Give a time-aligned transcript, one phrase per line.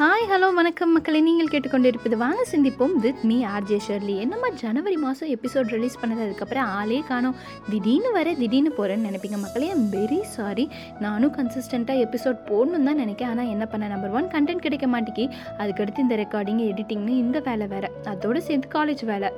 [0.00, 1.18] Hi hello வணக்கம் மக்களை.
[1.26, 6.68] நீங்கள் கேட்டுக்கொண்டிருப்பது வாங்க சிந்திப்போம் வித் மீ ஆர்ஜே ஷர்லி என்னம்மா ஜனவரி மாதம் எபிசோட் ரிலீஸ் பண்ணது அதுக்கப்புறம்
[6.76, 7.36] ஆளே காணோம்.
[7.72, 9.38] திடீர்னு வர திடீர்னு போகிறேன்னு நினைப்பீங்க.
[9.42, 10.64] மக்களே ஐம் வெரி சாரி
[11.04, 13.92] நானும் கன்சிஸ்டண்ட்டாக எபிசோட் போடணும் தான் நினைக்கிறேன் ஆனால் என்ன பண்ண?
[13.94, 15.26] நம்பர் ஒன் கண்டென்ட் கிடைக்க மாட்டேங்கி.
[15.64, 17.90] அதுக்கடுத்து இந்த ரெக்கார்டிங் எடிட்டிங்னு இந்த வேலை வேறு.
[18.14, 19.30] அதோடு சேர்த்து காலேஜ் வேலை.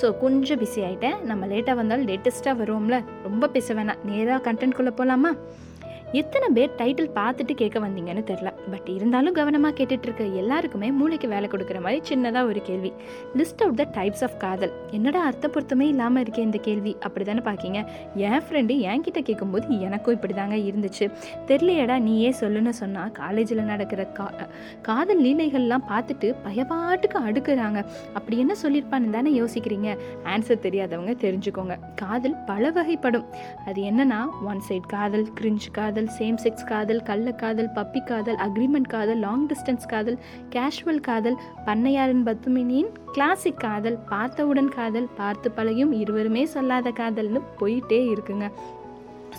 [0.00, 2.98] ஸோ கொஞ்சம் பிஸி ஆகிட்டேன் நம்ம லேட்டாக வந்தாலும் லேட்டஸ்ட்டாக வருவோம்ல.
[3.28, 4.02] ரொம்ப பேச வேணாம்.
[4.12, 5.32] நேராக கண்டென்ட்குள்ளே போகலாமா
[6.20, 11.78] எத்தனை பேர் டைட்டில் பார்த்துட்டு கேட்க வந்தீங்கன்னு தெரில பட் இருந்தாலும் கவனமாக கேட்டுட்ருக்க எல்லாருக்குமே மூளைக்கு வேலை கொடுக்குற
[11.84, 12.90] மாதிரி சின்னதாக ஒரு கேள்வி.
[13.38, 14.72] List out the types of காதல்.
[14.90, 16.92] என்னடா அர்த்த பொருத்தமே இல்லாமல் இருக்கே இந்த கேள்வி.
[17.00, 17.78] அப்படி தானே பார்க்கீங்க
[18.14, 21.08] என் ஃப்ரெண்டு என்கிட்ட கேட்கும்போது எனக்கும் இப்படி தாங்க இருந்துச்சு.
[21.46, 24.28] தெரியலையடா நீயே சொல்லுன்னு சொன்னால் காலேஜில் நடக்கிற கா
[24.82, 27.80] காதல் லீலைகள்லாம் பார்த்துட்டு பயபாட்டுக்கு அடுக்குறாங்க.
[28.12, 29.98] அப்படி என்ன சொல்லியிருப்பான்னு தானே யோசிக்கிறீங்க?
[30.34, 31.76] ஆன்சர் தெரியாதவங்க தெரிஞ்சுக்கோங்க.
[31.94, 33.26] காதல் பல வகைப்படும்
[33.66, 38.88] அது என்னன்னா ஒன் சைட் காதல் கிரிஞ்ச் காதல் சேம் செக்ஸ் காதல் கள்ள காதல் பப்பி காதல் அக்ரிமெண்ட்
[38.88, 40.18] காதல் லாங் டிஸ்டன்ஸ் காதல்
[40.50, 48.52] கேஷுவல் காதல் பண்ணையாரின் பத்துமினியின் கிளாசிக் காதல் பார்த்தவுடன் காதல் பார்த்து பழகியும் இருவருமே சொல்லாத காதல்னு போயிட்டே இருக்குங்க.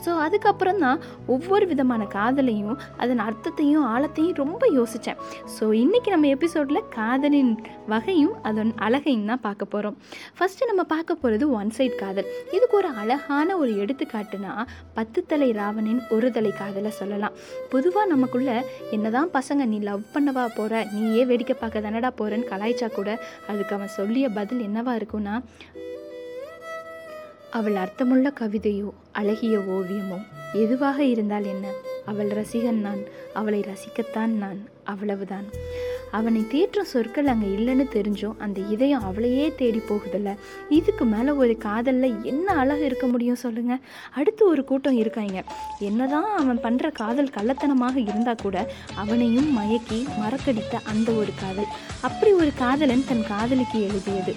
[0.06, 5.20] ஸோ அதுக்கப்புறம் தான் ஒவ்வொரு விதமான காதலையும் அதன் அர்த்தத்தையும் ஆழத்தையும் ரொம்ப யோசித்தேன்
[5.56, 7.54] ஸோ இன்றைக்கி நம்ம எபிசோடில் காதலின்
[7.88, 9.98] வகையும் அதன் அழகையும் தான் பார்க்க போகிறோம்
[10.38, 12.28] ஃபஸ்ட்டு நம்ம பார்க்க போகிறது ஒன் சைட் காதல்.
[12.52, 14.54] இதுக்கு ஒரு அழகான ஒரு எடுத்துக்காட்டுனா
[14.94, 17.36] பத்து தலை ராவணின் ஒரு தலை காதலை சொல்லலாம்.
[17.70, 18.52] பொதுவாக நமக்குள்ள
[18.92, 23.10] என்னதான் பசங்க நீ லவ் பண்ணவா போகிற நீயே வேடிக்கை பார்க்க தானடா போகிறேன்னு கலாய்ச்சா கூட
[23.48, 25.36] அதுக்கு அவன் சொல்லிய பதில் என்னவா இருக்கும்னா
[27.58, 30.20] அவள் அர்த்தமுள்ள கவிதையோ அழகிய ஓவியமோ
[30.54, 31.66] எதுவாக இருந்தால் என்ன?
[32.06, 33.02] அவள் ரசிகன் நான்
[33.34, 35.46] அவளை ரசிக்கத்தான் நான் அவ்வளவுதான்.
[36.12, 40.32] அவனை தேற்றும் சொற்கள் அங்கே இல்லைன்னு தெரிஞ்சும் அந்த இதயம் அவளையே தேடி போகுதில்ல.
[40.70, 43.84] இதுக்கு மேலே ஒரு காதலில் என்ன அழகு இருக்க முடியும் சொல்லுங்கள்
[44.16, 45.44] அடுத்து ஒரு கூட்டம் இருக்காங்க.
[45.80, 51.72] என்னதான் அவன் பண்ணுற காதல் கள்ளத்தனமாக இருந்தால் கூட அவனையும் மயக்கி மறக்கடித்த அந்த ஒரு காதல்.
[52.02, 54.36] அப்படி ஒரு காதலன் தன் காதலிக்கு எழுதியது.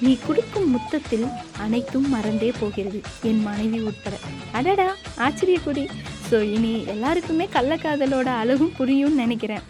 [0.00, 1.24] நீ குடிக்கும் முத்தத்தில்
[1.58, 4.14] அனைத்தும் மறந்தே போகிறது என் மனைவி உட்பட.
[4.52, 5.88] அடடா ஆச்சரியக்குடி.
[6.30, 9.64] ஸோ இனி எல்லாருக்குமே கள்ளக்காதலோட அழகும் புரியும்னு நினைக்கிறேன்.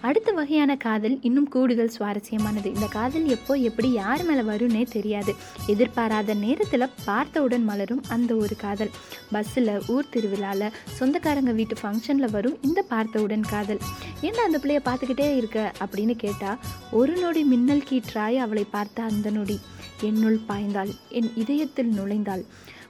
[0.00, 2.64] அடுத்த வகையான காதல் இன்னும் கூடுதல் சுவாரஸ்யமானது.
[2.64, 5.34] இந்த காதல் எப்போ எப்படி யார் மேலே வரும்னே தெரியாது.
[5.66, 8.90] எதிர்பாராத நேரத்தில் பார்த்தவுடன் மலரும் அந்த ஒரு காதல்.
[9.32, 13.78] பஸ்ஸில் ஊர் திருவிழாவில் சொந்தக்காரங்க வீட்டு ஃபங்க்ஷனில் வரும் இந்த பார்த்தவுடன் காதல்.
[14.20, 15.72] என்ன அந்த பிள்ளைய பார்த்துக்கிட்டே இருக்க?
[15.80, 16.58] அப்படின்னு கேட்டால்
[16.90, 19.60] ஒரு நொடி மின்னல் கீற்றாய் அவளை பார்த்த அந்த நொடி.
[20.00, 20.94] என்னுள் பாய்ந்தாள்.
[21.08, 22.44] என் இதயத்தில் நுழைந்தாள்.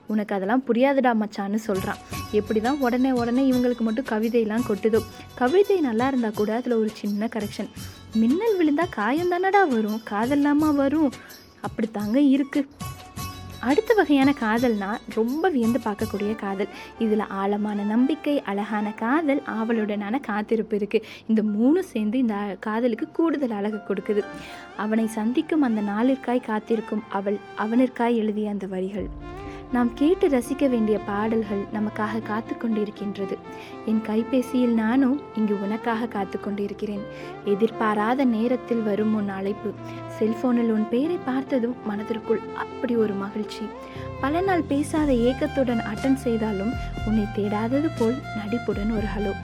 [0.07, 2.03] உனக்கு அதெல்லாம் புரியாதுடா மச்சான்னு சொல்கிறான்
[2.33, 5.01] எப்படி தான் உடனே உடனே இவங்களுக்கு மட்டும் கவிதையெல்லாம் கொட்டுதோ.
[5.41, 7.71] கவிதை நல்லா இருந்தால் கூட அதில் ஒரு சின்ன கரெக்ஷன்
[8.21, 10.03] மின்னல் விழுந்தால் காயம் தானடா வரும்.
[10.13, 11.13] காதல்லாமா வரும்.
[11.67, 12.95] அப்படித்தாங்க இருக்குது
[13.69, 16.69] அடுத்த வகையான காதல்னா ரொம்ப வியந்து பார்க்கக்கூடிய காதல்.
[17.05, 23.81] இதில் ஆழமான நம்பிக்கை அழகான காதல் ஆவலுடனான காத்திருப்பு இருக்குது இந்த மூணும் சேர்ந்து இந்த காதலுக்கு கூடுதல் அழகு
[23.89, 24.23] கொடுக்குது.
[24.77, 29.09] அவனை சந்திக்கும் அந்த நாளிற்காய் காத்திருக்கும் அவள் அவனிற்காய் எழுதிய அந்த வரிகள்.
[29.77, 33.37] நாம் கேட்டு ரசிக்க வேண்டிய பாடல்கள் நமக்காக காத்து கொண்டிருக்கின்றது.
[33.87, 37.03] என் கைபேசியில் நானும் இங்கு உனக்காக காத்து கொண்டிருக்கிறேன்.
[37.45, 39.71] எதிர்பாராத நேரத்தில் வரும் உன் அழைப்பு.
[40.09, 43.65] செல்போனில் உன் பெயரை பார்த்ததும் மனதிற்குள் அப்படி ஒரு மகிழ்ச்சி.
[44.21, 46.73] பல நாள் பேசாத ஏக்கத்துடன் அட்டன் செய்தாலும்
[47.07, 49.35] உன்னை தேடாதது போல் நடிப்புடன் ஒரு ஹலோ.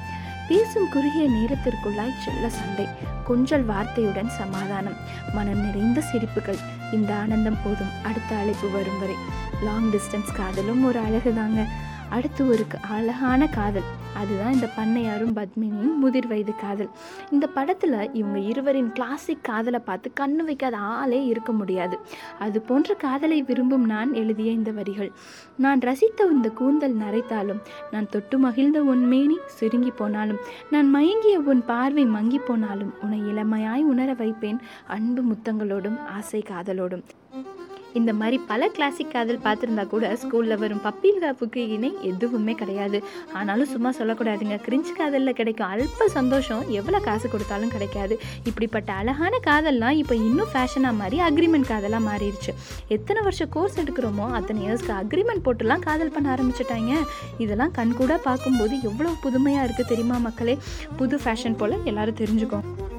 [0.48, 2.86] பேசும் குறுகிய நேரத்திற்குள்ளாய் செல்ல சண்டை
[3.24, 4.96] கொஞ்சல் வார்த்தையுடன் சமாதானம்
[5.34, 6.58] மனம் நிறைந்த சிரிப்புகள்.
[6.92, 8.04] இந்த ஆனந்தம் போதும்.
[8.04, 9.14] அடுத்த அழைப்பு வரும் வரை.
[9.62, 11.66] லாங் டிஸ்டன்ஸ் காதலும் ஒரு அழகு தாங்க
[12.12, 13.88] அடுத்து ஒரு அழகான காதல்.
[14.16, 16.88] அதுதான் இந்த பண்ணையாரும் பத்மினியும் முதிர் வயது காதல்.
[17.30, 21.98] இந்த படத்தில் இவங்க இருவரின் கிளாசிக் காதலை பார்த்து கண்ணு வைக்காத ஆளே இருக்க முடியாது.
[22.38, 25.12] அது போன்ற காதலை விரும்பும் நான் எழுதிய இந்த வரிகள்.
[25.56, 30.38] நான் ரசித்த இந்த கூந்தல் நரைத்தாலும் நான் தொட்டு மகிழ்ந்த உன் மேனி சுருங்கி போனாலும்
[30.70, 37.02] நான் மயங்கிய உன் பார்வை மங்கி போனாலும் உன்னை இளமையாய் உணர வைப்பேன் அன்பு முத்தங்களோடும் ஆசை காதலோடும்.
[38.00, 42.98] இந்த மாதிரி பல கிளாசிக் காதல் பார்த்துருந்தா கூட ஸ்கூலில் வரும் பப்பீல் காப்புக்கு இணை எதுவுமே கிடையாது.
[43.38, 44.56] ஆனாலும் சும்மா சொல்லக்கூடாதுங்க.
[44.66, 48.16] கிரிஞ்ச் காதலில் கிடைக்கும் அல்ப சந்தோஷம் எவ்வளோ காசு கொடுத்தாலும் கிடைக்காது.
[48.50, 52.54] இப்படிப்பட்ட அழகான காதல்லாம் இப்போ இன்னும் ஃபேஷனாக மாறி அக்ரிமெண்ட் காதலாக மாறிடுச்சு
[52.96, 56.94] எத்தனை வருஷம் கோர்ஸ் எடுக்கிறோமோ அத்தனை இயர்ஸ்க்கு அக்ரிமெண்ட் போட்டுலாம் காதல் பண்ண ஆரம்பிச்சிட்டாங்க.
[57.44, 60.56] இதெல்லாம் கண்கூட பார்க்கும்போது எவ்வளோ புதுமையாக இருக்குது தெரியுமா மக்களே?
[61.00, 62.91] புது ஃபேஷன் போல் எல்லோரும் தெரிஞ்சுக்கோங்க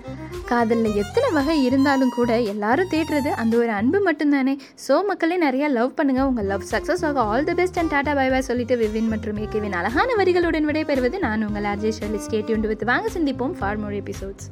[0.54, 4.54] காதலில் எத்தனை வகை இருந்தாலும் கூட எல்லாரும் தேடுறது அந்த ஒரு அன்பு மட்டும்தானே.
[4.86, 8.28] ஸோ மக்களே நிறையா லவ் பண்ணுங்கள் உங்கள் லவ் சக்ஸஸ் ஆக all the best and tata bye
[8.30, 13.10] bye சொல்லிட்டு விவின் மற்றும் ஏகேவின் அழகான வரிகளுடன் விடைபெறுவது நான் உங்கள் ஆர்ஜே ஷர்லி ஸ்டேட்யூன் வித் வாங்க
[13.18, 14.48] சிந்திப்போம் ஃபார் மோர் எபிசோட்ஸ்